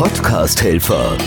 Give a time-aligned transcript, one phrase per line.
[0.00, 1.18] Podcast-Helfer.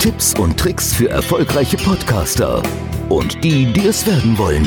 [0.00, 2.60] Tipps und Tricks für erfolgreiche Podcaster
[3.08, 4.66] und die, die es werden wollen.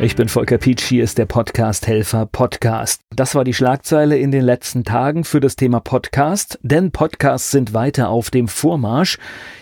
[0.00, 3.00] Ich bin Volker Pietsch, hier ist der Podcast Helfer Podcast.
[3.14, 7.72] Das war die Schlagzeile in den letzten Tagen für das Thema Podcast, denn Podcasts sind
[7.72, 9.18] weiter auf dem Vormarsch.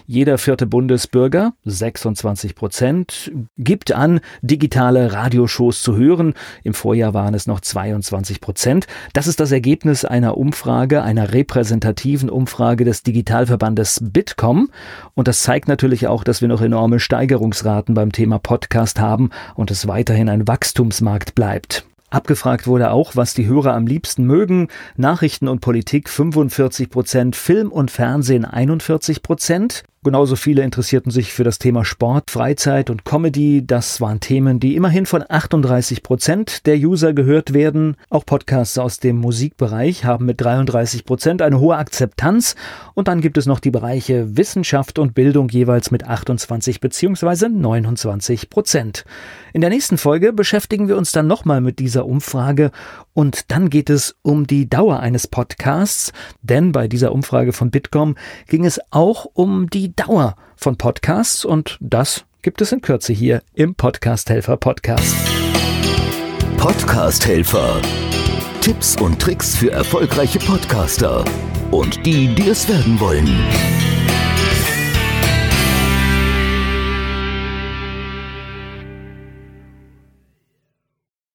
[0.06, 6.32] Jeder vierte Bundesbürger, 26 Prozent, gibt an, digitale Radioshows zu hören.
[6.64, 8.86] Im Vorjahr waren es noch 22 Prozent.
[9.12, 14.71] Das ist das Ergebnis einer Umfrage, einer repräsentativen Umfrage des Digitalverbandes Bitkom.
[15.12, 19.71] Und das zeigt natürlich auch, dass wir noch enorme Steigerungsraten beim Thema Podcast haben und
[19.71, 21.84] es weiterhin ein Wachstumsmarkt bleibt.
[22.12, 24.68] Abgefragt wurde auch, was die Hörer am liebsten mögen.
[24.96, 29.85] Nachrichten und Politik 45 Prozent, Film und Fernsehen 41 Prozent.
[30.04, 33.64] Genauso viele interessierten sich für das Thema Sport, Freizeit und Comedy.
[33.64, 37.97] Das waren Themen, die immerhin von 38 Prozent der User gehört werden.
[38.10, 42.56] Auch Podcasts aus dem Musikbereich haben mit 33 Prozent eine hohe Akzeptanz.
[42.94, 47.48] Und dann gibt es noch die Bereiche Wissenschaft und Bildung jeweils mit 28 bzw.
[47.48, 49.05] 29 Prozent.
[49.52, 52.72] In der nächsten Folge beschäftigen wir uns dann nochmal mit dieser Umfrage
[53.14, 58.16] und dann geht es um die Dauer eines Podcasts, denn bei dieser Umfrage von Bitkom
[58.48, 63.74] ging es auch um Dauer von Podcasts und das gibt es in Kürze hier im
[63.74, 65.14] Podcast Helfer Podcast.
[66.56, 67.80] Podcast Helfer.
[68.60, 71.24] Tipps und Tricks für erfolgreiche Podcaster
[71.70, 73.28] und die, die es werden wollen.